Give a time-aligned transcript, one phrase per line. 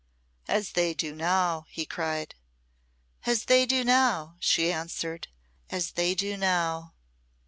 [0.47, 2.33] "As they do now," he cried.
[3.27, 5.27] "As they do now," she answered
[5.69, 6.95] "as they do now!"